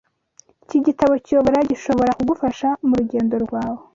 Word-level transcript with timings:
Iki 0.65 0.79
gitabo 0.85 1.13
kiyobora 1.25 1.59
gishobora 1.69 2.11
kugufasha 2.17 2.67
murugendo 2.87 3.35
rwawe. 3.45 3.81